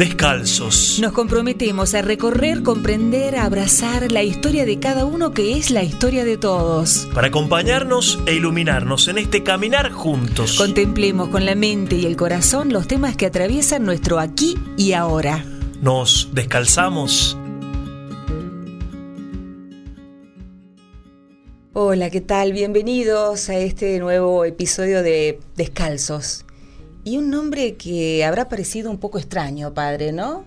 [0.00, 0.98] Descalzos.
[0.98, 5.82] Nos comprometemos a recorrer, comprender, a abrazar la historia de cada uno que es la
[5.82, 7.06] historia de todos.
[7.12, 10.56] Para acompañarnos e iluminarnos en este caminar juntos.
[10.56, 15.44] Contemplemos con la mente y el corazón los temas que atraviesan nuestro aquí y ahora.
[15.82, 17.36] Nos descalzamos.
[21.74, 22.54] Hola, ¿qué tal?
[22.54, 26.46] Bienvenidos a este nuevo episodio de Descalzos.
[27.04, 30.44] Y un nombre que habrá parecido un poco extraño, padre, ¿no?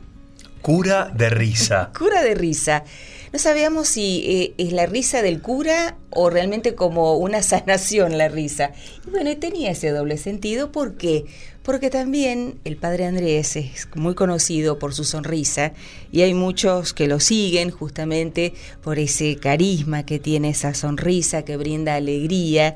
[0.61, 1.91] Cura de risa.
[1.97, 2.85] Cura de risa.
[3.33, 8.29] No sabíamos si eh, es la risa del cura o realmente como una sanación la
[8.29, 8.71] risa.
[9.05, 10.71] Y bueno, tenía ese doble sentido.
[10.71, 11.25] ¿Por qué?
[11.63, 15.73] Porque también el padre Andrés es muy conocido por su sonrisa
[16.11, 21.57] y hay muchos que lo siguen justamente por ese carisma que tiene esa sonrisa que
[21.57, 22.75] brinda alegría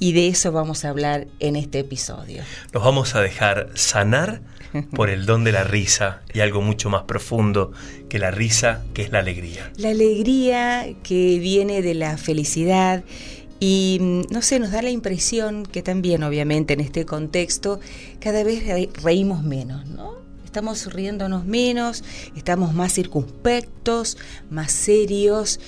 [0.00, 2.42] y de eso vamos a hablar en este episodio.
[2.72, 4.40] Nos vamos a dejar sanar
[4.96, 7.72] por el don de la risa y algo mucho más profundo
[8.08, 9.70] que la risa, que es la alegría.
[9.76, 13.04] La alegría que viene de la felicidad
[13.60, 17.78] y mm, no sé, nos da la impresión que también obviamente en este contexto
[18.20, 18.64] cada vez
[19.02, 20.18] reímos menos, ¿no?
[20.46, 22.02] Estamos riéndonos menos,
[22.34, 24.16] estamos más circunspectos,
[24.48, 25.60] más serios.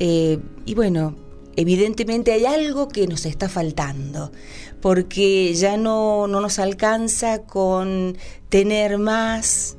[0.00, 1.14] Eh, y bueno,
[1.56, 4.32] evidentemente hay algo que nos está faltando,
[4.80, 8.16] porque ya no, no nos alcanza con
[8.48, 9.76] tener más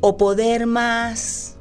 [0.00, 1.56] o poder más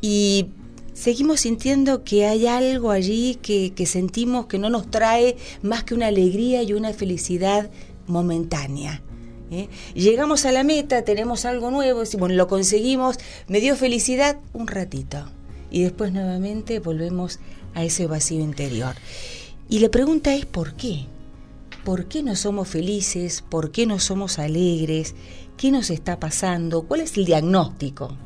[0.00, 0.48] y
[0.92, 6.06] seguimos sintiendo que hay algo allí que, sentimos que no nos trae más que una
[6.06, 7.70] alegría y una felicidad
[8.06, 9.02] momentánea.
[9.50, 9.68] ¿eh?
[9.94, 13.18] Llegamos a la meta, tenemos algo nuevo, decimos, lo conseguimos,
[13.48, 15.24] me dio felicidad un ratito
[15.70, 17.40] y después nuevamente volvemos
[17.74, 18.94] a ese vacío interior.
[19.68, 21.06] Y la pregunta es ¿por qué?
[21.84, 23.42] ¿Por qué no somos felices?
[23.42, 25.14] ¿Por qué no somos alegres?
[25.56, 26.82] ¿Qué nos está pasando?
[26.82, 28.16] ¿Cuál es el diagnóstico?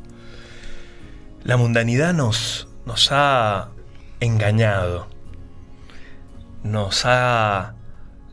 [1.45, 3.71] La mundanidad nos, nos ha
[4.21, 5.09] engañado,
[6.63, 7.75] nos ha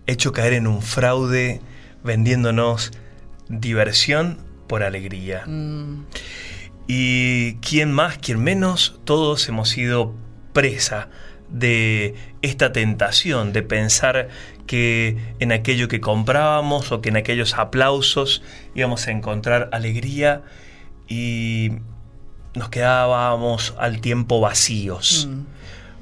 [0.08, 1.62] hecho caer en un fraude
[2.04, 2.92] vendiéndonos
[3.50, 5.44] diversión por alegría.
[5.46, 6.06] Mm.
[6.88, 10.14] Y quién más, quién menos, todos hemos sido
[10.56, 11.10] presa
[11.50, 14.30] de esta tentación de pensar
[14.66, 18.42] que en aquello que comprábamos o que en aquellos aplausos
[18.74, 20.42] íbamos a encontrar alegría
[21.08, 21.74] y
[22.56, 25.28] nos quedábamos al tiempo vacíos.
[25.30, 25.42] Mm.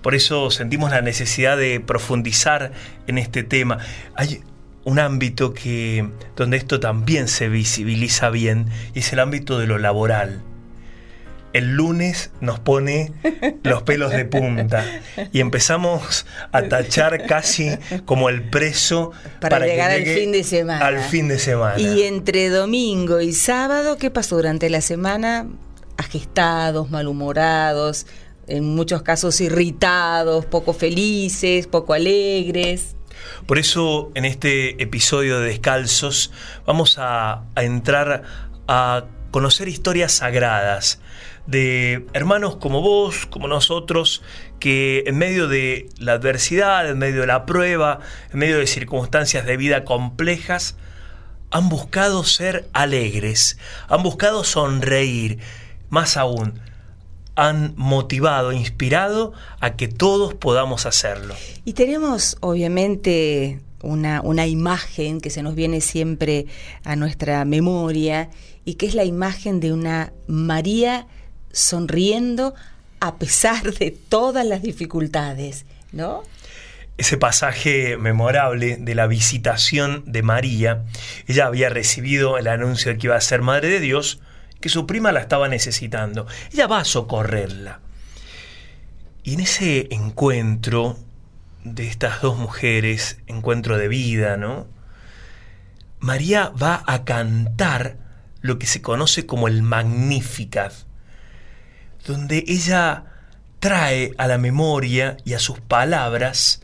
[0.02, 2.72] Por eso sentimos la necesidad de profundizar
[3.08, 3.80] en este tema.
[4.16, 4.42] Hay
[4.86, 9.78] un ámbito que donde esto también se visibiliza bien y es el ámbito de lo
[9.80, 10.44] laboral
[11.54, 13.14] el lunes nos pone
[13.64, 14.84] los pelos de punta
[15.32, 20.86] y empezamos a tachar casi como el preso para, llegar al fin de semana.
[20.86, 21.80] Al fin de semana.
[21.80, 25.48] Y entre domingo y sábado, ¿qué pasó durante la semana?
[25.98, 28.08] Agestados, malhumorados,
[28.48, 32.96] en muchos casos irritados, poco felices, poco alegres.
[33.46, 36.32] Por eso en este episodio de Descalzos
[36.66, 38.24] vamos a, a entrar
[38.68, 41.00] a conocer historias sagradas
[41.46, 44.22] de hermanos como vos, como nosotros,
[44.60, 48.00] que en medio de la adversidad, en medio de la prueba,
[48.32, 50.78] en medio de circunstancias de vida complejas,
[51.52, 55.40] han buscado ser alegres, han buscado sonreír,
[55.90, 56.60] más aún,
[57.36, 61.36] han motivado, inspirado a que todos podamos hacerlo.
[61.66, 66.46] Y tenemos, obviamente, una, una, imagen que se nos viene siempre
[66.84, 68.30] a nuestra memoria
[68.66, 71.08] y que es la imagen de una María
[71.54, 72.54] sonriendo
[73.00, 76.24] a pesar de todas las dificultades, ¿no?
[76.98, 80.84] Ese pasaje memorable de la visitación de María,
[81.28, 84.20] ella había recibido el anuncio de que iba a ser Madre de Dios,
[84.60, 86.28] que su prima la estaba necesitando.
[86.52, 87.80] Ella va a socorrerla.
[89.24, 90.98] Y en ese encuentro
[91.64, 94.68] de estas dos mujeres, encuentro de vida, ¿no?
[96.00, 97.98] María va a cantar
[98.42, 100.74] lo que se conoce como el Magnificat
[102.06, 103.06] donde ella
[103.60, 106.62] trae a la memoria y a sus palabras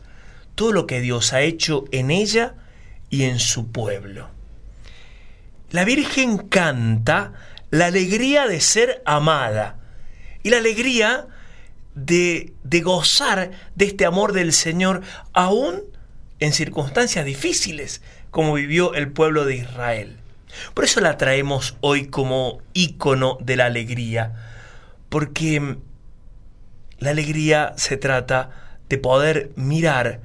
[0.54, 2.54] todo lo que Dios ha hecho en ella
[3.08, 4.28] y en su pueblo.
[5.70, 7.32] La Virgen canta
[7.70, 9.78] la alegría de ser amada
[10.42, 11.28] y la alegría
[11.94, 15.02] de, de, gozar de este amor del Señor
[15.32, 15.82] aún
[16.38, 20.16] en circunstancias difíciles como vivió el pueblo de Israel.
[20.74, 24.49] Por eso la traemos hoy como ícono de la alegría,
[25.10, 25.76] porque
[26.98, 28.50] la alegría se trata
[28.88, 30.20] de poder mirar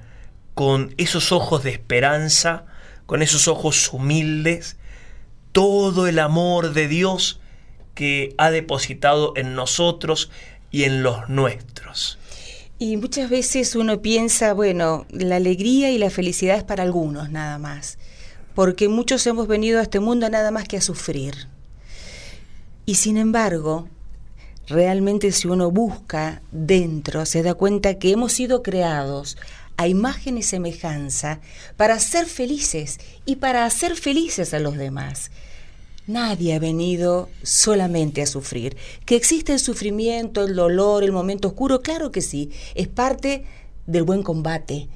[0.53, 2.65] con esos ojos de esperanza,
[3.05, 4.77] con esos ojos humildes,
[5.51, 7.39] todo el amor de Dios
[7.93, 10.31] que ha depositado en nosotros
[10.71, 12.19] y en los nuestros.
[12.77, 17.57] Y muchas veces uno piensa, bueno, la alegría y la felicidad es para algunos nada
[17.57, 17.97] más,
[18.53, 21.47] porque muchos hemos venido a este mundo nada más que a sufrir.
[22.85, 23.87] Y sin embargo,
[24.67, 29.37] realmente si uno busca dentro, se da cuenta que hemos sido creados
[29.77, 31.39] a imagen y semejanza
[31.77, 35.31] para ser felices y para hacer felices a los demás.
[36.07, 38.77] Nadie ha venido solamente a sufrir.
[39.05, 43.43] Que existe el sufrimiento, el dolor, el momento oscuro, claro que sí, es parte
[43.87, 44.87] del buen combate.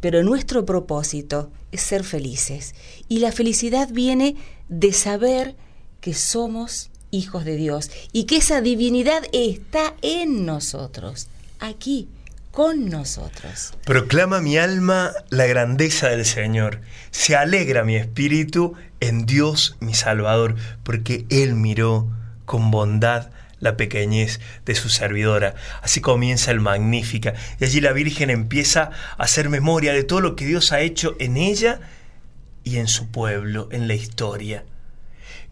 [0.00, 2.74] Pero nuestro propósito es ser felices.
[3.08, 4.34] Y la felicidad viene
[4.68, 5.54] de saber
[6.00, 11.28] que somos hijos de Dios y que esa divinidad está en nosotros,
[11.58, 12.08] aquí,
[12.50, 13.74] con nosotros.
[13.84, 16.80] Proclama mi alma la grandeza del Señor.
[17.10, 22.08] Se alegra mi espíritu en Dios mi Salvador, porque Él miró
[22.44, 23.30] con bondad
[23.60, 25.54] la pequeñez de su servidora.
[25.82, 27.34] Así comienza el Magnífica.
[27.60, 31.14] Y allí la Virgen empieza a hacer memoria de todo lo que Dios ha hecho
[31.20, 31.80] en ella
[32.64, 34.64] y en su pueblo, en la historia.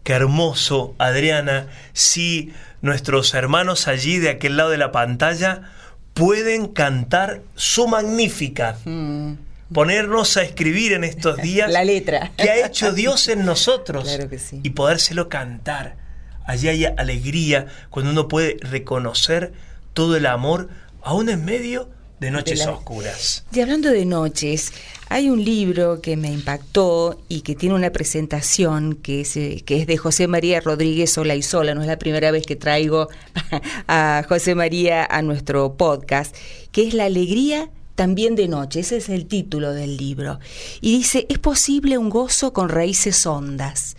[0.09, 2.51] Qué hermoso, Adriana, si
[2.81, 5.69] nuestros hermanos allí de aquel lado de la pantalla
[6.15, 8.79] pueden cantar su magnífica.
[8.85, 9.33] Mm.
[9.71, 14.27] Ponernos a escribir en estos días la letra que ha hecho Dios en nosotros claro
[14.27, 14.61] que sí.
[14.63, 15.97] y podérselo cantar.
[16.43, 19.53] Allí hay alegría cuando uno puede reconocer
[19.93, 20.69] todo el amor
[21.03, 21.87] aún en medio
[22.19, 23.45] de noches oscuras.
[23.53, 24.73] Y hablando de noches,
[25.07, 29.81] hay un libro que me impactó y que tiene una presentación que es, eh, que
[29.81, 31.73] es de José María Rodríguez Sola y Sola.
[31.73, 33.07] No es la primera vez que traigo
[33.87, 36.35] a José María a nuestro podcast,
[36.71, 38.81] que es La alegría también de noche.
[38.81, 40.39] Ese es el título del libro.
[40.81, 43.95] Y dice, es posible un gozo con raíces hondas,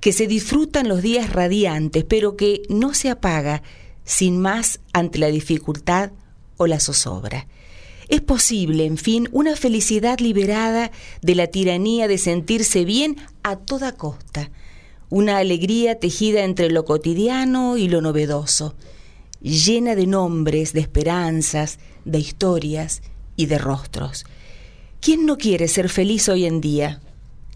[0.00, 3.62] que se disfruta en los días radiantes, pero que no se apaga
[4.04, 6.10] sin más ante la dificultad
[6.56, 7.46] o la zozobra.
[8.08, 10.90] Es posible, en fin, una felicidad liberada
[11.22, 14.50] de la tiranía de sentirse bien a toda costa,
[15.08, 18.74] una alegría tejida entre lo cotidiano y lo novedoso,
[19.40, 23.02] llena de nombres, de esperanzas, de historias
[23.36, 24.24] y de rostros.
[25.00, 27.00] ¿Quién no quiere ser feliz hoy en día?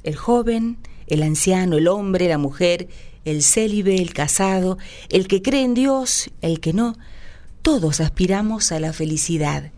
[0.03, 2.89] El joven, el anciano, el hombre, la mujer,
[3.25, 4.79] el célibe, el casado,
[5.11, 6.97] el que cree en Dios, el que no,
[7.67, 9.73] todos aspiramos a la felicidad.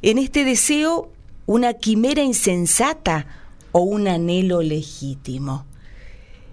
[0.00, 1.12] En este deseo,
[1.44, 3.26] una quimera insensata
[3.70, 5.66] o un anhelo legítimo.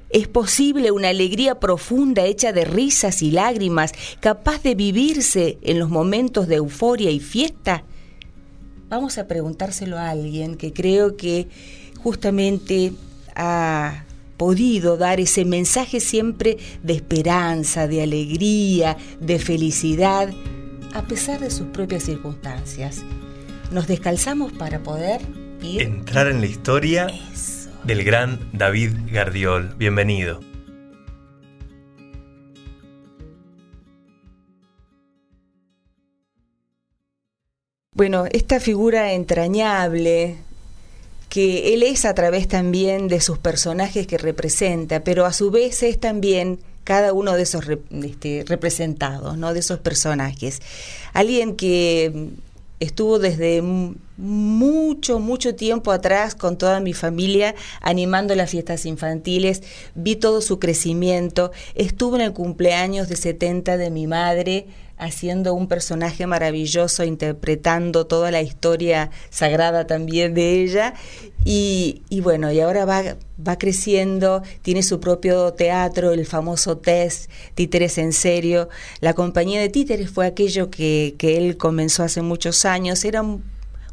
[0.10, 5.90] ¿Es posible una alegría profunda hecha de risas y lágrimas, capaz de vivirse en los
[5.90, 7.86] momentos de euforia y fiesta?
[8.90, 11.48] Vamos a preguntárselo a alguien que creo que
[12.04, 12.92] justamente
[13.34, 14.04] ha
[14.36, 20.34] podido dar ese mensaje siempre de esperanza, de alegría, de felicidad
[20.96, 23.04] a pesar de sus propias circunstancias.
[23.70, 25.20] Nos descalzamos para poder
[25.62, 25.82] ir...
[25.82, 27.08] Entrar en la historia
[27.84, 29.76] del gran David Gardiol.
[29.78, 30.40] Bienvenido.
[37.92, 40.38] Bueno, esta figura entrañable
[41.28, 45.84] que él es a través también de sus personajes que representa, pero a su vez
[45.84, 49.54] es también cada uno de esos este, representados, ¿no?
[49.54, 50.62] de esos personajes.
[51.12, 52.30] Alguien que
[52.80, 53.62] estuvo desde
[54.18, 59.64] mucho, mucho tiempo atrás con toda mi familia animando las fiestas infantiles,
[59.96, 65.68] vi todo su crecimiento, estuve en el cumpleaños de 70 de mi madre, haciendo un
[65.68, 70.94] personaje maravilloso, interpretando toda la historia sagrada también de ella.
[71.44, 77.98] Y, bueno, y ahora va, va creciendo, tiene su propio teatro, el famoso test, Títeres
[77.98, 78.70] en Serio.
[79.00, 83.06] La compañía de títeres fue aquello que, que él comenzó hace muchos años.
[83.06, 83.24] Era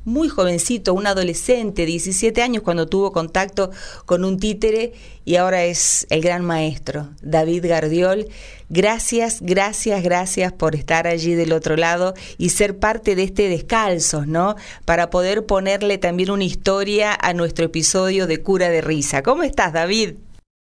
[0.04, 3.70] muy jovencito, un adolescente, 17 años, cuando tuvo contacto
[4.04, 4.92] con un títere
[5.24, 8.26] y ahora es el gran maestro, David Gardiol.
[8.68, 14.26] Gracias, gracias, gracias por estar allí del otro lado y ser parte de este descalzo,
[14.26, 14.56] ¿no?
[14.84, 19.22] Para poder ponerle también una historia a nuestro episodio de Cura de Risa.
[19.22, 20.14] ¿Cómo estás, David?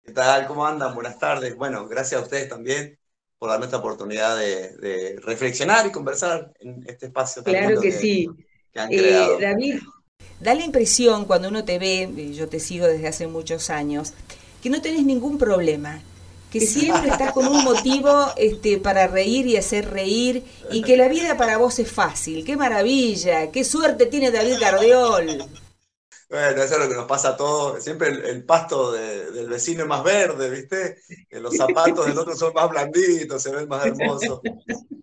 [0.03, 0.47] ¿Qué tal?
[0.47, 0.93] ¿Cómo andan?
[0.95, 1.55] Buenas tardes.
[1.55, 2.99] Bueno, gracias a ustedes también
[3.37, 7.43] por darme esta oportunidad de, reflexionar y conversar en este espacio.
[7.43, 8.29] claro que sí.
[8.75, 9.81] Eh, David,
[10.39, 14.13] da la impresión cuando uno te ve, yo te sigo desde hace muchos años,
[14.63, 16.01] que no tenés ningún problema,
[16.51, 21.07] que siempre estás con un motivo este, para reír y hacer reír, y que la
[21.07, 22.43] vida para vos es fácil.
[22.45, 23.51] ¡Qué maravilla!
[23.51, 25.45] ¡Qué suerte tiene David Gardeol!
[26.33, 27.83] Bueno, eso es lo que nos pasa a todos.
[27.83, 30.97] Siempre el, pasto del vecino es más verde, ¿viste?
[31.29, 34.41] los zapatos del otro son más blanditos, se ven más hermosos.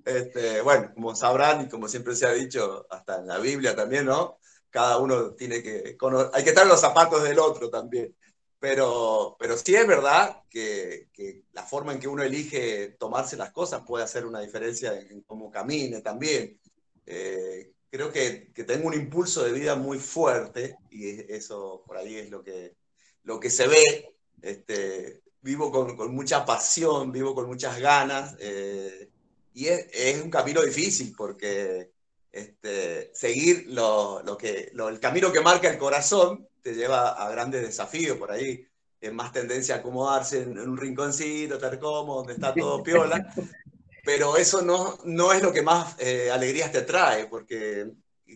[0.05, 4.07] Este, bueno, como sabrán y como siempre se ha dicho, hasta en la Biblia también,
[4.07, 4.39] ¿no?
[4.71, 5.97] Cada uno tiene que...
[6.33, 8.13] Hay que estar en los zapatos del otro también.
[8.59, 13.53] Pero, pero sí es verdad que, que, la forma en que uno elige tomarse las
[13.53, 16.59] cosas puede hacer una diferencia en, cómo camine también.
[17.07, 22.17] Eh, creo que, que, tengo un impulso de vida muy fuerte y eso por ahí
[22.17, 22.77] es lo que,
[23.25, 24.15] lo que se ve.
[24.41, 29.11] Este, vivo con, con mucha pasión, vivo con muchas ganas eh,
[29.53, 31.91] y es, es, un camino difícil porque
[32.31, 37.63] este, seguir lo, lo que, el camino que marca el corazón te lleva a grandes
[37.63, 38.67] desafíos por ahí.
[39.01, 43.35] Es más tendencia a acomodarse en, un rinconcito, estar cómodo, donde está todo piola
[44.04, 47.90] pero eso no, no es lo que más eh, alegrías te trae, porque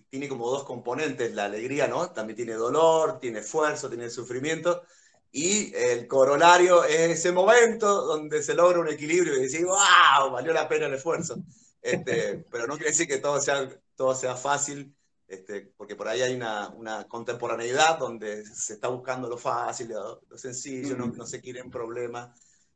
[0.09, 2.11] tiene como dos componentes, la alegría, ¿no?
[2.11, 4.83] También tiene dolor, tiene esfuerzo, tiene sufrimiento,
[5.31, 10.53] y el corolario es ese momento donde se logra un equilibrio y decís, wow, valió
[10.53, 11.43] la pena el esfuerzo.
[11.83, 14.95] Este, pero no quiere decir que todo sea, todo sea fácil,
[15.27, 20.39] este, porque por ahí hay una, una, contemporaneidad donde se está buscando lo fácil, lo,
[20.39, 22.31] sencillo, no, no se quieren problemas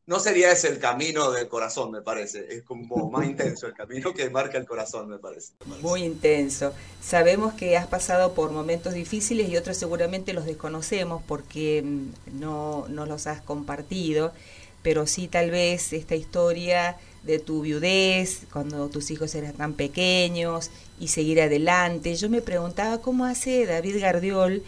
[0.08, 2.46] no sería ese el camino del corazón, me parece.
[2.48, 5.52] Es como más intenso el camino que marca el corazón, me parece.
[5.82, 6.72] Muy intenso.
[7.02, 12.86] Sabemos que has pasado por momentos difíciles y otros seguramente los desconocemos porque mm, no,
[12.88, 14.32] no los has compartido,
[14.82, 20.70] pero sí tal vez esta historia de tu viudez, cuando tus hijos eran tan pequeños
[20.98, 22.14] y seguir adelante.
[22.14, 24.62] Yo me preguntaba cómo hace David Gardiol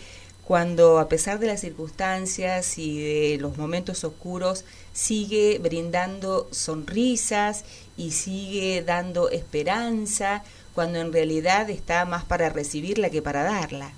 [0.50, 7.64] cuando a pesar de las circunstancias y de los momentos oscuros, sigue brindando sonrisas
[7.97, 10.42] y sigue dando esperanza,
[10.75, 13.92] cuando en realidad está más para recibirla que para darla.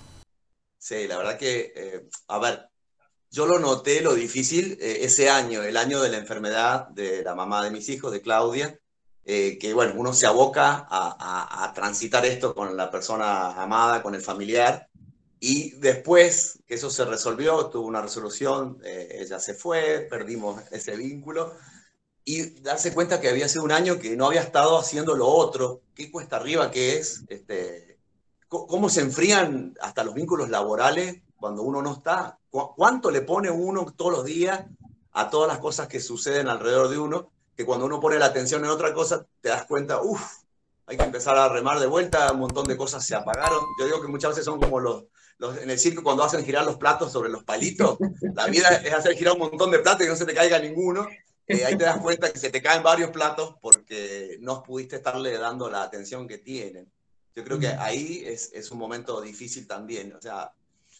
[0.77, 2.69] Sí, la verdad que, eh, a ver,
[3.31, 7.35] yo lo noté lo difícil eh, ese año, el año de la enfermedad de la
[7.35, 8.79] mamá de mis hijos, de Claudia,
[9.25, 14.15] eh, que bueno, uno se aboca a, a transitar esto con la persona amada, con
[14.15, 14.91] el familiar,
[15.45, 20.95] y después que eso se resolvió, tuvo una resolución, eh, ella se fue, perdimos ese
[20.95, 21.57] vínculo.
[22.25, 25.81] Y darse cuenta que había sido un año que no había estado haciendo lo otro,
[25.97, 27.99] qué cuesta arriba que es, este,
[28.47, 33.93] cómo se enfrían hasta los vínculos laborales cuando uno no está, cuánto le pone uno
[33.97, 34.65] todos los días
[35.11, 38.65] a todas las cosas que suceden alrededor de uno, que cuando uno pone la atención
[38.65, 40.23] en otra cosa, te das cuenta, uff,
[40.87, 43.59] hay que empezar a remar de vuelta, un montón de cosas se apagaron.
[43.81, 45.05] Yo digo que muchas veces son como los,
[45.51, 47.99] en el circo cuando hacen girar los platos sobre los palitos.
[48.35, 51.07] La vida es hacer girar un montón de platos y no se te caiga ninguno.
[51.47, 55.37] Eh, ahí te das cuenta que se te caen varios platos porque no pudiste estarle
[55.39, 56.91] dando la atención que tienen.
[57.35, 60.15] Yo creo que ahí es, es un momento difícil también.
[60.15, 60.53] O sea,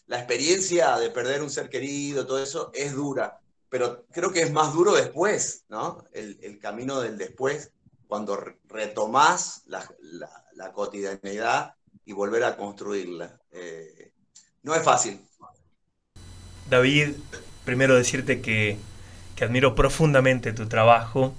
[0.07, 4.51] la experiencia de perder un ser querido, todo eso, es dura, pero creo que es
[4.51, 6.05] más duro después, ¿no?
[6.11, 7.71] El, el camino del después,
[8.07, 11.73] cuando retomás la, la, la, cotidianidad
[12.05, 13.39] y volver a construirla.
[13.51, 14.12] Eh,
[14.63, 15.19] no es fácil.
[16.69, 17.09] David,
[17.65, 18.77] primero decirte que,
[19.41, 21.35] admiro profundamente tu trabajo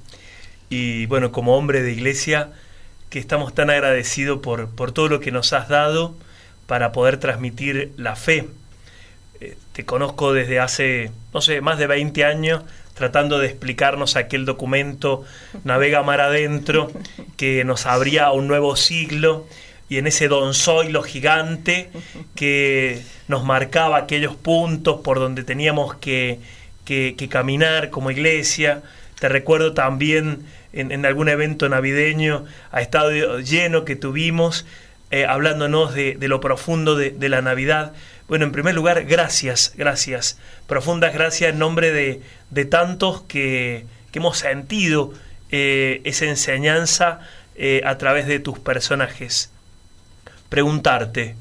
[0.68, 2.52] y bueno, como hombre de iglesia,
[3.08, 6.14] que estamos tan agradecidos por, por todo lo que nos has dado
[6.66, 8.46] para poder transmitir la fe.
[9.40, 12.62] Eh, te conozco desde hace, no sé, más de 20 años
[12.92, 15.24] tratando de explicarnos aquel documento
[15.64, 16.92] Navega Mar Adentro
[17.38, 19.46] que nos abría un nuevo siglo
[19.88, 20.52] y en ese don
[20.90, 21.90] lo gigante
[22.34, 26.40] que nos marcaba aquellos puntos por donde teníamos que,
[27.30, 28.82] caminar como iglesia.
[29.18, 34.66] Te recuerdo también en, algún evento navideño a estado lleno que tuvimos,
[35.10, 37.92] eh, hablándonos de, lo profundo de, la Navidad.
[38.28, 45.12] Bueno, en primer lugar, gracias, gracias, profundas gracias en nombre de, tantos que, hemos sentido
[45.50, 47.18] eh, esa enseñanza
[47.56, 49.50] eh, a través de tus personajes
[50.54, 51.34] preguntarte,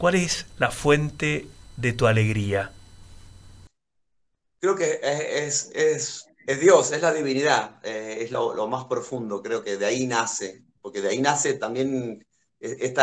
[0.00, 2.72] ¿cuál es la fuente de tu alegría?
[4.58, 9.62] Creo que es, es, es Dios, es la divinidad, eh, es lo, más profundo, creo
[9.62, 12.26] que de ahí nace, porque de ahí nace también
[12.58, 13.02] este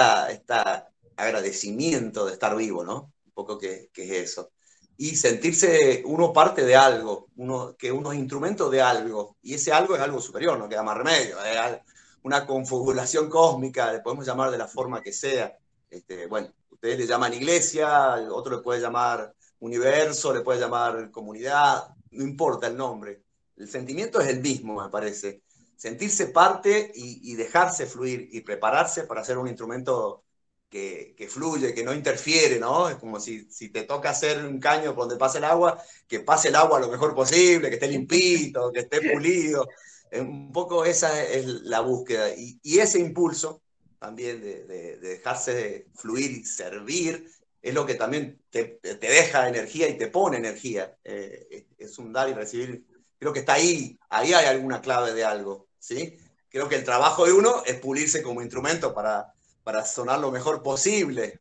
[1.15, 3.13] agradecimiento de estar vivo, ¿no?
[3.25, 4.49] Un poco que, que, es eso.
[4.97, 9.71] Y sentirse uno parte de algo, uno, que uno es instrumento de algo, y ese
[9.71, 11.79] algo es algo superior, no queda más remedio, es,
[12.23, 15.55] una configuración cósmica, le podemos llamar de la forma que sea.
[15.89, 21.87] Este, bueno, ustedes le llaman iglesia, otro le puede llamar universo, le puede llamar comunidad,
[22.11, 23.23] no importa el nombre.
[23.57, 25.41] El sentimiento es el mismo, me parece.
[25.75, 30.23] Sentirse parte y, dejarse fluir y prepararse para ser un instrumento
[30.69, 32.89] que, fluye, que no interfiere, ¿no?
[32.89, 36.19] Es como si, si te toca hacer un caño por donde pase el agua, que
[36.19, 39.67] pase el agua lo mejor posible, que esté limpito, que esté pulido.
[40.11, 42.29] Un poco esa es la búsqueda.
[42.35, 43.61] Y, ese impulso
[43.99, 47.29] también de, dejarse fluir y servir
[47.61, 50.95] es lo que también te, deja energía y te pone energía.
[51.03, 52.85] Eh, es un dar y recibir.
[53.19, 56.17] Creo que está ahí, ahí hay alguna clave de algo, ¿sí?
[56.49, 60.63] Creo que el trabajo de uno es pulirse como instrumento para, para sonar lo mejor
[60.63, 61.39] posible.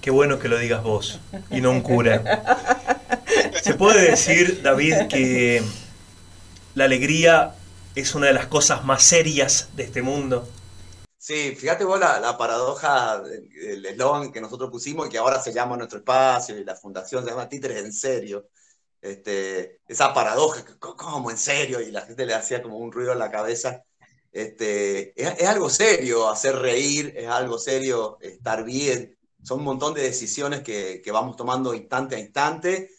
[0.00, 2.66] Qué bueno que lo digas vos y no un cura.
[3.62, 5.62] Se puede decir, David, que
[6.74, 7.54] la alegría
[7.94, 10.48] es una de las cosas más serias de este mundo.
[11.26, 15.76] Sí, fíjate vos la, paradoja del eslogan que nosotros pusimos y que ahora se llama
[15.76, 18.48] nuestro espacio y la fundación se llama Títeres en serio.
[19.02, 21.80] Este, esa paradoja, ¿cómo en serio?
[21.80, 23.82] Y la gente le hacía como un ruido en la cabeza.
[24.30, 29.18] Este, es, algo serio hacer reír, es algo serio estar bien.
[29.42, 32.90] Son un montón de decisiones que, vamos tomando instante a instante,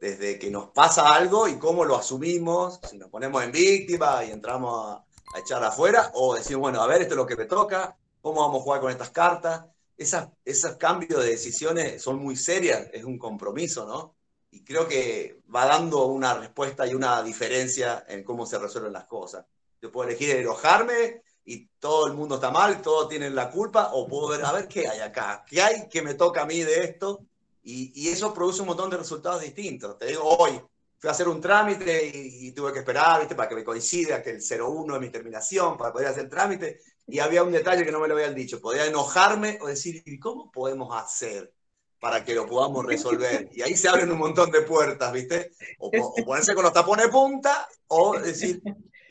[0.00, 4.30] desde que nos pasa algo y cómo lo asumimos, si nos ponemos en víctima y
[4.30, 7.96] entramos a, echar afuera, o decir, bueno, a ver, esto es lo que me toca,
[8.20, 9.64] cómo vamos a jugar con estas cartas.
[9.96, 14.14] Esas, esos cambios de decisiones son muy serias, es un compromiso, ¿no?
[14.50, 19.04] Y creo que va dando una respuesta y una diferencia en cómo se resuelven las
[19.04, 19.46] cosas.
[19.80, 24.06] Yo puedo elegir enojarme y todo el mundo está mal, todos tienen la culpa, o
[24.06, 26.84] puedo ver, a ver qué hay acá, qué hay que me toca a mí de
[26.84, 27.24] esto,
[27.62, 29.98] y, eso produce un montón de resultados distintos.
[29.98, 30.60] Te digo, hoy
[30.98, 33.34] fui a hacer un trámite y, tuve que esperar, ¿viste?
[33.34, 36.80] Para que me coincida que el 01 es mi terminación, para poder hacer el trámite,
[37.06, 40.18] y había un detalle que no me lo habían dicho, podía enojarme o decir, ¿y
[40.18, 41.52] cómo podemos hacer?
[41.98, 43.48] para que lo podamos resolver.
[43.52, 45.52] Y ahí se abren un montón de puertas, ¿viste?
[45.78, 48.60] O, o ponerse con los tapones punta o decir,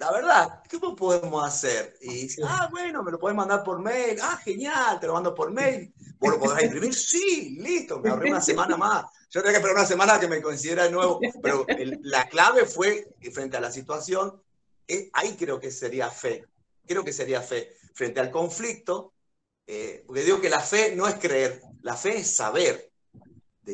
[0.06, 1.98] la verdad, ¿cómo podemos hacer?
[2.02, 4.20] Y dice, ah, bueno, me lo puedes mandar por mail.
[4.22, 5.94] Ah, genial, te lo mando por mail.
[6.20, 6.94] ¿Vos lo podrás imprimir?
[6.94, 9.06] Sí, listo, me ahorré una semana más.
[9.32, 11.20] Yo tenía que esperar una semana que me considera de nuevo.
[11.42, 11.66] Pero
[12.04, 14.42] la clave fue que frente a la situación,
[14.88, 16.46] eh, ahí creo que sería fe.
[16.86, 17.76] Creo que sería fe.
[17.96, 19.14] Frente al conflicto,
[19.66, 22.92] eh, porque digo que la fe no es creer, la fe es saber.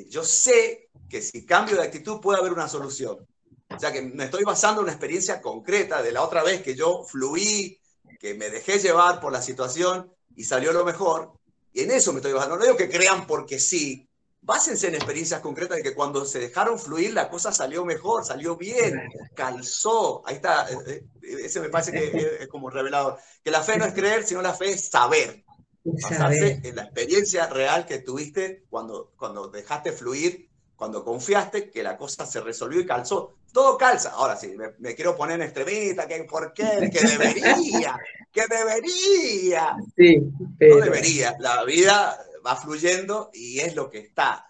[0.07, 3.27] yo sé que si cambio de actitud puede haber una solución.
[3.75, 6.75] O sea que me estoy basando en una experiencia concreta de la otra vez que
[6.75, 7.79] yo fluí,
[8.19, 11.31] que me dejé llevar por la situación y salió lo mejor.
[11.73, 12.57] Y en eso me estoy basando.
[12.57, 14.07] No digo que crean porque sí.
[14.43, 18.57] Básense en experiencias concretas de que cuando se dejaron fluir la cosa salió mejor, salió
[18.57, 18.99] bien,
[19.35, 20.23] calzó.
[20.25, 23.19] Ahí está, eh, eh, ese me parece que es como revelador.
[23.43, 25.43] Que la fe no es creer, sino la fe es saber.
[25.83, 31.95] Basarse en la experiencia real que tuviste cuando, cuando dejaste fluir, cuando confiaste que la
[31.95, 34.11] cosa se resolvió y calzó todo calza.
[34.11, 37.99] Ahora sí, me, quiero poner en extremista, que por qué, que debería,
[38.31, 39.75] que debería.
[39.95, 40.17] Sí,
[40.59, 41.35] No debería.
[41.39, 44.47] La vida va fluyendo y es lo que está.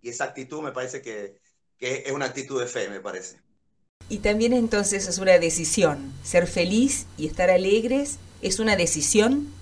[0.00, 1.40] Y esa actitud me parece que,
[1.78, 3.40] que es una actitud de fe, me parece.
[4.08, 6.12] Y también entonces es una decisión.
[6.22, 9.52] Ser feliz y estar alegres es una decisión.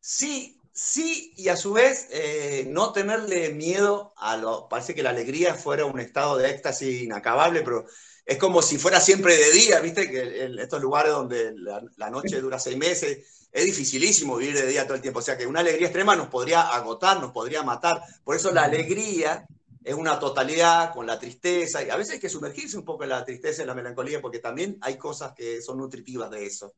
[0.00, 4.68] Sí, Sí, y a su vez eh, no tenerle miedo a lo...
[4.68, 7.84] Parece que la alegría fuera un estado de éxtasis inacabable, pero
[8.24, 10.10] es como si fuera siempre de día, ¿viste?
[10.10, 14.84] Que en estos lugares donde la, noche dura seis meses, es dificilísimo vivir de día
[14.84, 15.18] todo el tiempo.
[15.18, 18.02] O sea que una alegría extrema nos podría agotar, nos podría matar.
[18.24, 19.46] Por eso la alegría
[19.84, 23.10] es una totalidad con la tristeza, y a veces hay que sumergirse un poco en
[23.10, 26.72] la tristeza y la melancolía, porque también hay cosas que son nutritivas de eso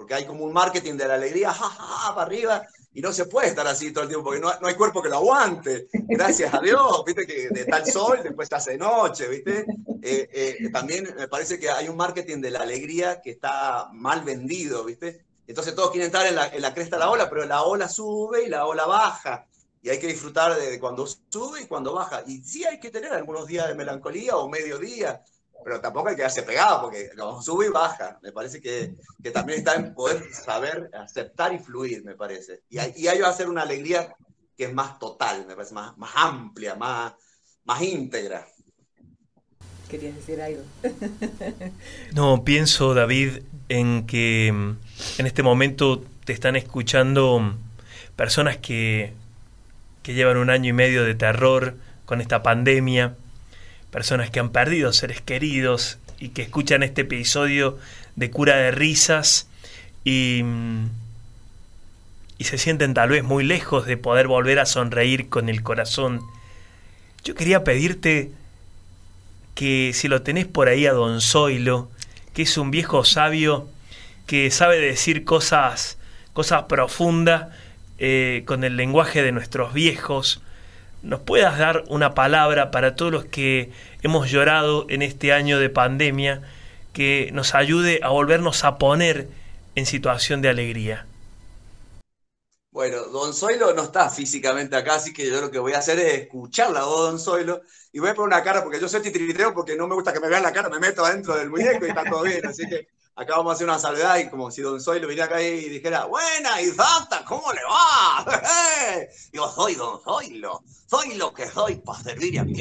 [0.00, 3.48] porque hay como un marketing de la alegría, ja, para arriba, y no se puede
[3.48, 6.60] estar así todo el tiempo, porque no, no hay cuerpo que lo aguante, gracias a
[6.60, 9.64] Dios, viste que de tal sol después hace noche, viste.
[10.02, 14.22] Eh, eh, también me parece que hay un marketing de la alegría que está mal
[14.22, 15.24] vendido, viste.
[15.46, 17.88] Entonces todos quieren estar en la, en la cresta de la ola, pero la ola
[17.88, 19.46] sube y la ola baja.
[19.82, 22.22] Y hay que disfrutar de cuando sube y cuando baja.
[22.26, 25.22] Y sí hay que tener algunos días de melancolía o mediodía,
[25.64, 27.10] pero tampoco hay que quedarse pegado, porque
[27.42, 28.18] sube y baja.
[28.22, 32.62] Me parece que, que, también está en poder saber aceptar y fluir, me parece.
[32.68, 34.14] Y, y ahí va a ser una alegría
[34.56, 37.14] que es más total, me parece, más, más amplia, más,
[37.64, 38.46] más íntegra.
[39.88, 40.62] ¿Querías decir algo?
[42.12, 47.54] no, pienso, David, en que en este momento te están escuchando
[48.14, 49.14] personas que,
[50.02, 53.16] que llevan un año y medio de terror con esta pandemia
[53.90, 57.78] personas que han perdido seres queridos y que escuchan este episodio
[58.16, 59.48] de cura de risas
[60.04, 60.42] y,
[62.38, 66.20] y se sienten tal vez muy lejos de poder volver a sonreír con el corazón.
[67.24, 68.30] Yo quería pedirte
[69.54, 71.90] que si lo tenés por ahí a Don Zoilo,
[72.32, 73.68] que es un viejo sabio
[74.26, 75.98] que sabe decir cosas,
[76.32, 77.48] cosas profundas,
[77.98, 80.40] eh, con el lenguaje de nuestros viejos,
[81.02, 83.70] nos puedas dar una palabra para todos los que
[84.02, 86.42] hemos llorado en este año de pandemia,
[86.92, 89.28] que nos ayude a volvernos a poner
[89.74, 91.06] en situación de alegría.
[92.72, 95.98] Bueno, Don Zoilo no está físicamente acá, así que yo lo que voy a hacer
[95.98, 98.88] es escuchar la voz de Don Zoilo y voy a poner una cara, porque yo
[98.88, 101.50] soy titiriteo porque no me gusta que me vean la cara, me meto adentro del
[101.50, 104.50] muñeco y está todo bien, así que acá vamos a hacer una salvedad y como
[104.50, 108.24] si Don Zoilo viniera acá y dijera, buena, y Santa, ¿cómo le va?
[109.32, 112.54] Yo soy Don Zoilo, soy lo que soy para servir a mi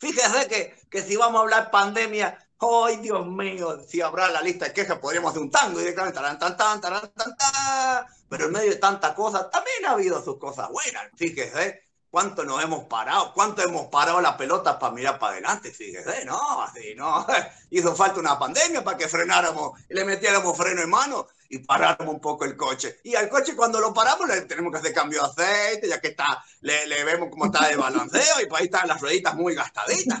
[0.00, 3.78] Fíjese que, que si vamos a hablar pandemia, ¡Ay, Dios mío!
[3.86, 6.18] Si habrá la lista de quejas, podríamos hacer un tango directamente.
[8.28, 11.04] Pero en medio de tanta cosa, también ha habido sus cosas buenas.
[11.16, 16.24] Fíjese, cuánto nos hemos parado, cuánto hemos parado la pelota para mirar para adelante, fíjese,
[16.24, 17.26] no, así no.
[17.70, 22.20] Hizo falta una pandemia para que frenáramos le metiéramos freno en mano y paráramos un
[22.20, 22.98] poco el coche.
[23.04, 26.08] Y al coche cuando lo paramos le tenemos que hacer cambio de aceite, ya que
[26.08, 30.20] está, le, vemos cómo está de balanceo y por ahí están las rueditas muy gastaditas.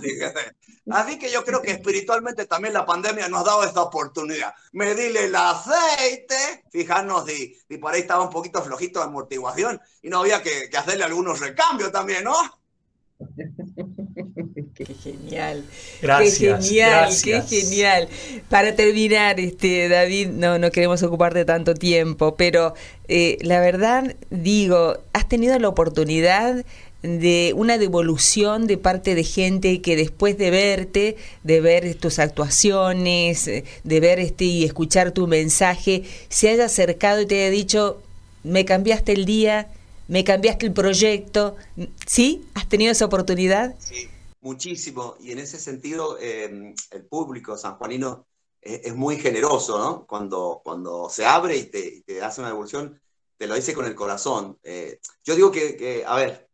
[0.90, 4.54] Así que yo creo que espiritualmente también la pandemia nos ha dado esta oportunidad.
[4.72, 10.08] Medirle el aceite, fijarnos si, si por ahí estaba un poquito flojito de amortiguación y
[10.08, 12.36] no había que, hacerle algunos recambios también, ¿no?
[14.88, 15.64] Qué genial.
[16.00, 16.38] Gracias.
[16.38, 18.08] Qué genial, qué genial.
[18.48, 22.74] Para terminar, este, David, no, no queremos ocuparte tanto tiempo, pero
[23.06, 26.64] eh, la verdad, digo, has tenido la oportunidad
[27.02, 33.44] de una devolución de parte de gente que después de verte, de ver tus actuaciones,
[33.44, 38.02] de ver este y escuchar tu mensaje, se haya acercado y te haya dicho,
[38.42, 39.68] me cambiaste el día,
[40.08, 41.56] me cambiaste el proyecto.
[42.06, 42.42] ¿Sí?
[42.54, 43.74] ¿Has tenido esa oportunidad?
[43.78, 44.08] Sí,
[44.48, 45.16] muchísimo.
[45.20, 48.26] Y en ese sentido, em, el público sanjuanino
[48.60, 50.06] es, es, muy generoso.
[50.08, 51.64] Cuando, cuando se abre y
[52.04, 53.00] te, hace una devolución,
[53.36, 54.58] te lo dice con el corazón.
[54.62, 56.48] Eh, yo digo que, a ver,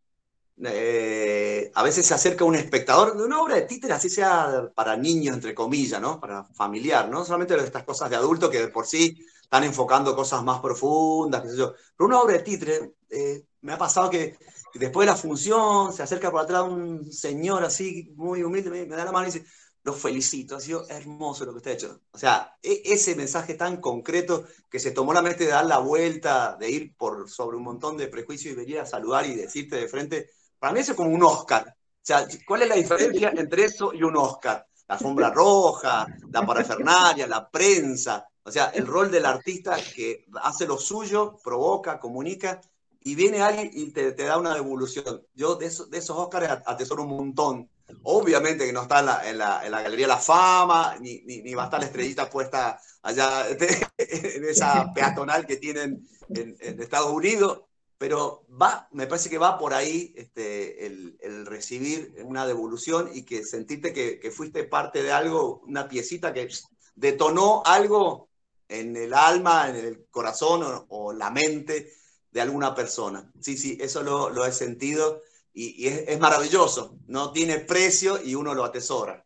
[0.62, 4.96] eh, a veces se acerca un espectador de una obra de títere, así sea para
[4.96, 6.20] niños, entre comillas, ¿no?
[6.20, 7.24] Para familiar, ¿no?
[7.24, 11.50] Solamente estas cosas de adulto que de por sí están enfocando cosas más profundas, qué
[11.50, 11.74] sé yo.
[11.96, 14.36] Pero una obra de títere, eh, me ha pasado que
[14.74, 19.04] después de la función se acerca por atrás un señor así, muy humilde, me, da
[19.04, 19.46] la mano y dice,
[19.84, 22.00] lo felicito, ha sido hermoso lo que usted ha hecho.
[22.10, 25.78] O sea, e, ese mensaje tan concreto que se tomó la mente de dar la
[25.78, 29.76] vuelta, de ir por sobre un montón de prejuicios y venir a saludar y decirte
[29.76, 31.66] de frente, para mí eso es como un Oscar.
[31.68, 34.66] O sea, ¿cuál es la diferencia entre eso y un Oscar?
[34.88, 38.26] La sombra roja, la parafernalia, la prensa.
[38.42, 42.60] O sea, el rol del artista que hace lo suyo, provoca, comunica,
[43.06, 45.22] y viene alguien y te, te da una devolución.
[45.34, 47.70] Yo de, de esos Oscars atesoro un montón.
[48.02, 51.42] Obviamente que no está en la, en la, en la Galería La Fama, ni, ni,
[51.42, 56.80] ni, va a estar la estrellita puesta allá en esa peatonal que tienen en, en
[56.80, 57.60] Estados Unidos,
[57.98, 63.24] pero va, me parece que va por ahí este, el, el, recibir una devolución y
[63.24, 66.48] que sentirte que, que, fuiste parte de algo, una piecita que
[66.94, 68.30] detonó algo
[68.66, 71.92] en el alma, en el corazón o, o la mente
[72.34, 73.30] de alguna persona.
[73.40, 75.22] Sí, sí, eso lo, he sentido
[75.54, 79.24] y, es maravilloso, no tiene precio y uno lo atesora.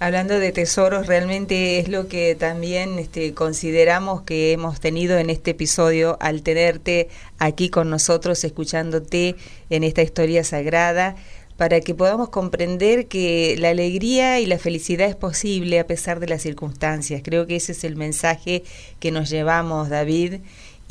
[0.00, 5.52] Hablando de tesoros, realmente es lo que también este, consideramos que hemos tenido en este
[5.52, 9.36] episodio al tenerte aquí con nosotros, escuchándote
[9.70, 11.14] en esta historia sagrada,
[11.56, 16.26] para que podamos comprender que la alegría y la felicidad es posible a pesar de
[16.26, 17.20] las circunstancias.
[17.22, 18.64] Creo que ese es el mensaje
[18.98, 20.40] que nos llevamos, David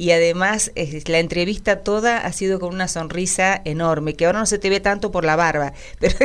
[0.01, 0.71] y además
[1.05, 4.79] la entrevista toda ha sido con una sonrisa enorme, que ahora no se te ve
[4.79, 6.17] tanto por la barba, pero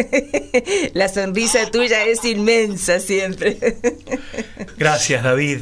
[0.95, 3.59] la sonrisa tuya es inmensa siempre.
[4.79, 5.59] Gracias David,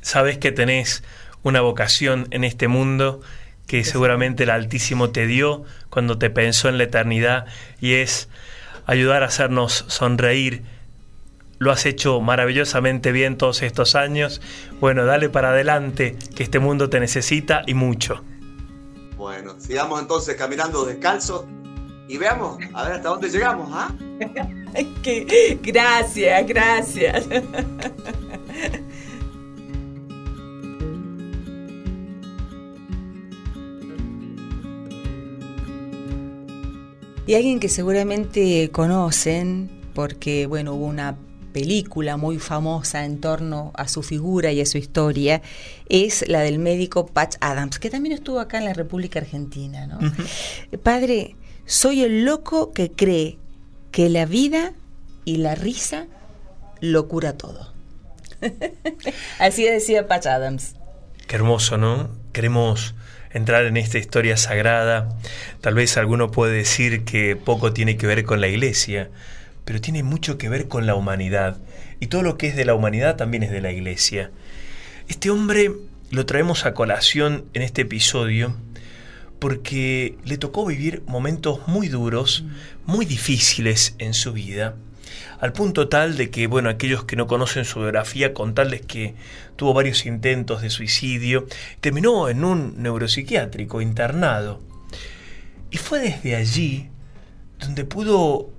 [0.00, 1.04] sabes que tenés
[1.44, 3.20] una vocación en este mundo
[3.68, 7.46] que seguramente el Altísimo te dio cuando te pensó en la eternidad
[7.80, 8.28] y es
[8.86, 10.64] ayudar a hacernos sonreír
[11.62, 14.40] lo has hecho maravillosamente bien todos estos años.
[14.80, 18.24] Bueno, dale para adelante, que este mundo te necesita y mucho.
[19.16, 21.44] Bueno, sigamos entonces caminando descalzos
[22.08, 23.94] y veamos a ver hasta dónde llegamos, ¿ah?
[25.62, 27.28] gracias, gracias.
[37.24, 41.16] Y alguien que seguramente conocen, porque bueno, hubo una
[41.52, 45.42] película muy famosa en torno a su figura y a su historia
[45.88, 49.86] es la del médico Patch Adams, que también estuvo acá en la República Argentina.
[49.86, 49.98] ¿no?
[49.98, 50.78] Uh -huh.
[50.78, 51.36] Padre,
[51.66, 53.38] soy el loco que cree
[53.90, 54.72] que la vida
[55.24, 56.06] y la risa
[56.80, 57.72] lo cura todo.
[59.38, 60.74] Así decía Patch Adams.
[61.26, 62.10] Qué hermoso, ¿no?
[62.32, 62.94] Queremos
[63.32, 65.08] entrar en esta historia sagrada.
[65.60, 69.10] Tal vez alguno puede decir que poco tiene que ver con la iglesia,
[69.64, 71.58] pero tiene mucho que ver con la humanidad.
[72.00, 74.30] Y todo lo que es de la humanidad también es de la iglesia.
[75.08, 75.70] Este hombre
[76.10, 78.54] lo traemos a colación en este episodio
[79.38, 82.44] porque le tocó vivir momentos muy duros,
[82.86, 84.76] muy difíciles en su vida,
[85.40, 89.16] al punto tal de que, bueno, aquellos que no conocen su biografía, contarles que
[89.56, 91.46] tuvo varios intentos de suicidio,
[91.80, 94.60] terminó en un neuropsiquiátrico internado.
[95.72, 96.90] Y fue desde allí
[97.58, 98.50] donde pudo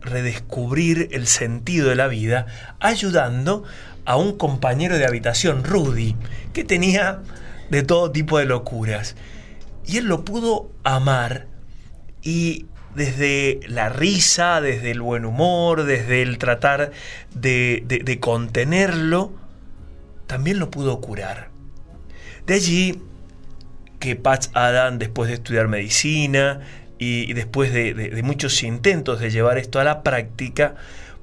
[0.00, 2.46] redescubrir el sentido de la vida,
[2.80, 3.64] ayudando
[4.04, 6.16] a un compañero de habitación, Rudy,
[6.52, 7.22] que tenía
[7.70, 9.16] de todo tipo de locuras.
[9.86, 11.46] Y él lo pudo amar
[12.22, 16.92] y desde la risa, desde el buen humor, desde el tratar
[17.34, 19.32] de, contenerlo,
[20.26, 21.50] también lo pudo curar.
[22.46, 23.02] De allí
[23.98, 26.60] que Patch Adam, después de estudiar medicina
[27.00, 30.76] y, después de, de, muchos intentos de llevar esto a la práctica,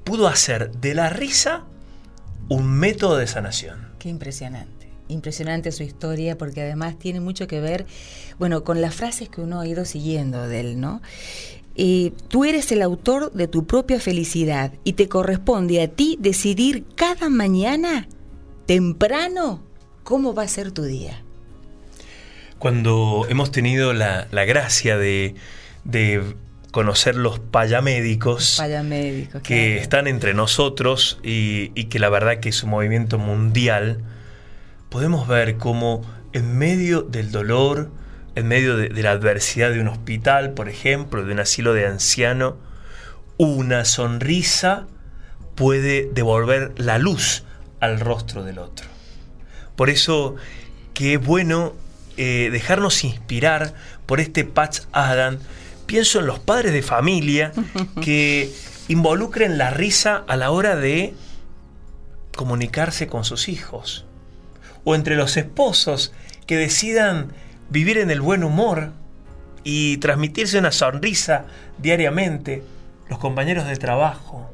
[0.04, 1.64] pudo hacer de la risa
[2.48, 3.88] un método de sanación.
[3.98, 7.86] Qué impresionante impresionante su historia porque además tiene mucho que ver,
[8.38, 11.00] bueno, con las frases que uno ha ido siguiendo de él, ¿no?
[11.76, 16.84] Eh, tú eres el autor de tu propia felicidad y te corresponde a ti decidir
[16.96, 18.08] cada mañana,
[18.66, 19.62] temprano,
[20.02, 21.22] cómo va a ser tu día.
[22.58, 25.36] Cuando hemos tenido la, gracia de,
[26.70, 32.62] conocer los payamédicos, payamédicos que están entre nosotros y, y que la verdad que es
[32.62, 34.02] un movimiento mundial,
[34.90, 37.90] podemos ver cómo en medio del dolor,
[38.34, 42.56] en medio de, la adversidad de un hospital, por ejemplo, de un asilo de anciano,
[43.36, 44.86] una sonrisa
[45.54, 47.44] puede devolver la luz
[47.80, 48.86] al rostro del otro.
[49.76, 50.36] Por eso,
[50.94, 51.74] qué bueno
[52.16, 53.74] eh, dejarnos inspirar
[54.06, 55.38] por este Patch Adam.
[55.88, 57.50] Pienso en los padres de familia
[58.02, 58.52] que
[58.88, 61.14] involucren la risa a la hora de
[62.36, 64.04] comunicarse con sus hijos
[64.84, 66.12] o entre los esposos
[66.46, 67.32] que decidan
[67.70, 68.92] vivir en el buen humor
[69.64, 71.46] y transmitirse una sonrisa
[71.78, 72.62] diariamente,
[73.08, 74.50] los compañeros de trabajo.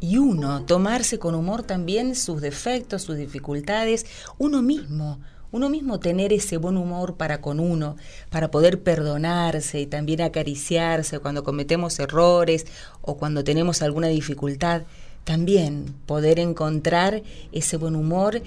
[0.00, 4.06] Y uno, tomarse con humor también sus defectos, sus dificultades,
[4.38, 5.20] uno mismo,
[5.52, 7.96] uno mismo tener ese buen humor para con uno,
[8.30, 12.66] para poder perdonarse y también acariciarse cuando cometemos errores
[13.02, 14.82] o cuando tenemos alguna dificultad,
[15.24, 18.42] también poder encontrar ese buen humor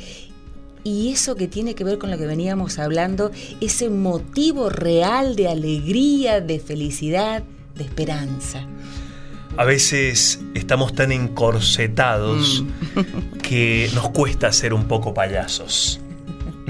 [0.83, 5.47] y eso que tiene que ver con lo que veníamos hablando, ese motivo real de
[5.47, 7.43] alegría, de felicidad,
[7.75, 8.67] de esperanza.
[9.55, 13.37] A veces estamos tan encorsetados mm.
[13.41, 16.02] que nos cuesta ser un poco payasos.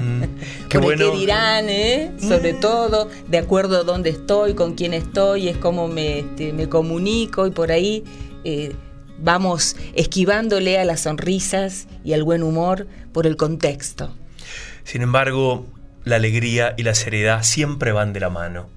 [0.04, 0.24] Mm.
[0.70, 1.12] Qué bueno.
[1.12, 2.12] ¿Qué dirán, eh?
[2.20, 2.60] Sobre mm.
[2.60, 7.48] todo, de acuerdo a dónde estoy, con quién estoy, es cómo me, este, me comunico
[7.48, 8.04] y por ahí
[8.44, 8.74] eh,
[9.20, 14.14] vamos esquivándole a las sonrisas y al buen humor por el contexto.
[14.84, 15.66] Sin embargo,
[16.04, 18.68] la alegría y la seriedad siempre van de la mano.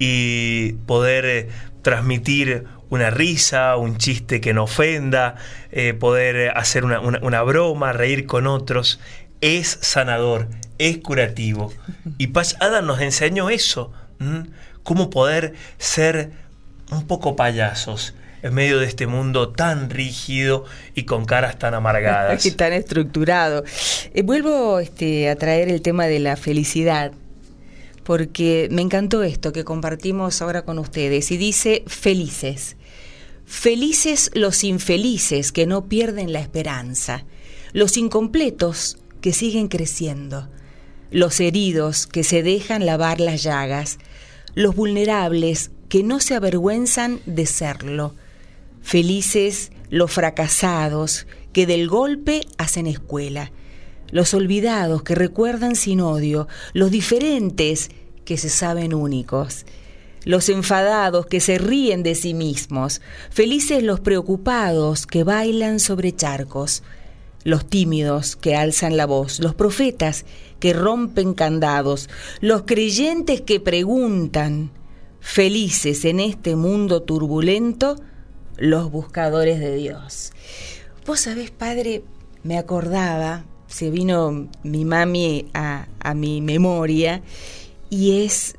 [0.00, 1.48] Y poder eh,
[1.82, 5.36] transmitir una risa, un chiste que no ofenda,
[5.70, 9.00] eh, poder hacer una, broma, reír con otros,
[9.40, 10.48] es sanador,
[10.78, 11.72] es curativo.
[12.18, 13.92] Y Paz Adam nos enseñó eso,
[14.82, 16.30] cómo poder ser
[16.90, 22.44] un poco payasos, en medio de este mundo tan rígido y con caras tan amargadas.
[22.46, 23.64] y tan estructurado.
[24.14, 27.12] Eh, vuelvo este, a traer el tema de la felicidad,
[28.04, 32.76] porque me encantó esto que compartimos ahora con ustedes, y dice felices.
[33.44, 37.24] Felices los infelices que no pierden la esperanza,
[37.72, 40.48] los incompletos que siguen creciendo,
[41.10, 43.98] los heridos que se dejan lavar las llagas,
[44.54, 48.14] los vulnerables que no se avergüenzan de serlo,
[48.88, 53.52] Felices los fracasados que del golpe hacen escuela,
[54.10, 57.90] los olvidados que recuerdan sin odio, los diferentes
[58.24, 59.66] que se saben únicos,
[60.24, 66.82] los enfadados que se ríen de sí mismos, felices los preocupados que bailan sobre charcos,
[67.44, 70.24] los tímidos que alzan la voz, los profetas
[70.60, 72.08] que rompen candados,
[72.40, 74.70] los creyentes que preguntan,
[75.20, 77.96] felices en este mundo turbulento,
[78.56, 80.32] los buscadores de Dios.
[81.06, 82.02] Vos sabés, padre,
[82.42, 87.22] me acordaba, se vino mi mami a, mi memoria,
[87.90, 88.56] y es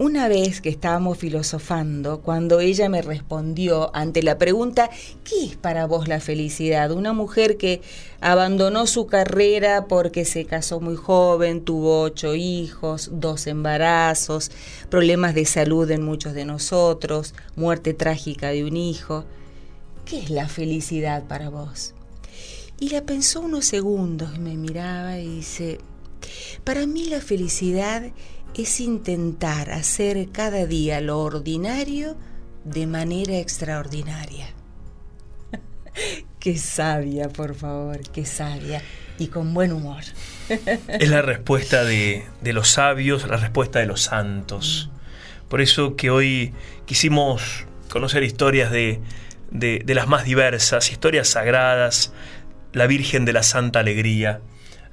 [0.00, 4.88] una vez que estábamos filosofando, cuando ella me respondió ante la pregunta,
[5.24, 6.90] ¿qué es para vos la felicidad?
[6.90, 7.82] Una mujer que
[8.22, 14.50] abandonó su carrera porque se casó muy joven, tuvo ocho hijos, dos embarazos,
[14.88, 19.26] problemas de salud en muchos de nosotros, muerte trágica de un hijo.
[20.06, 21.92] ¿Qué es la felicidad para vos?
[22.78, 25.78] Y la pensó unos segundos y me miraba y dice,
[26.64, 28.02] para mí la felicidad
[28.54, 32.16] es intentar hacer cada día lo ordinario
[32.64, 34.48] de manera extraordinaria.
[36.40, 38.82] qué sabia, por favor, qué sabia
[39.18, 40.02] y con buen humor.
[40.48, 44.90] es la respuesta de, los sabios, la respuesta de los santos.
[45.48, 46.52] Por eso que hoy
[46.86, 49.00] quisimos conocer historias de,
[49.50, 52.12] de, de las más diversas, historias sagradas,
[52.72, 54.40] la Virgen de la Santa Alegría,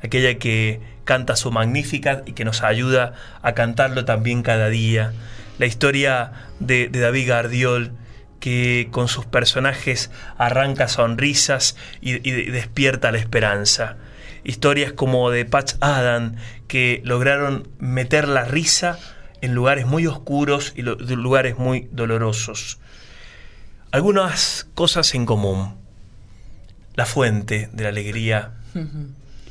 [0.02, 5.14] aquella que canta su magnífica y que nos ayuda a cantarlo también cada día.
[5.58, 7.94] La historia de, David Gardiol,
[8.40, 12.20] que con sus personajes arranca sonrisas y,
[12.52, 13.96] despierta la esperanza.
[14.44, 16.36] Historias como de Patch Adam,
[16.68, 19.00] que lograron meter la risa
[19.42, 22.80] en lugares muy oscuros y lugares muy dolorosos.
[23.92, 25.76] Algunas cosas en común.
[26.96, 28.52] La fuente de la alegría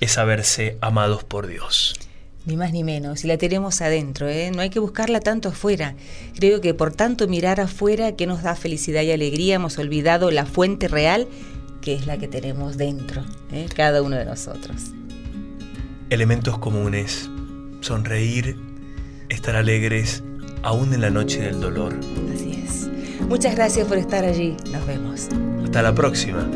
[0.01, 1.95] es saberse amados por Dios.
[2.45, 4.53] Ni más ni menos, y la tenemos adentro, ¿eh?
[4.55, 5.97] no hay que buscarla tanto afuera.
[6.37, 10.47] Creo que por tanto mirar afuera que nos da felicidad y alegría, hemos olvidado la
[10.47, 11.27] fuente real
[11.87, 13.69] que es la que tenemos dentro, ¿eh?
[13.73, 14.91] cada uno de nosotros.
[16.11, 17.31] Elementos comunes,
[17.81, 18.57] sonreír,
[19.29, 20.25] estar alegres,
[20.63, 21.95] aún en la noche del dolor.
[22.35, 22.89] Así es.
[23.29, 25.29] Muchas gracias por estar allí, nos vemos.
[25.65, 26.49] Hasta la próxima.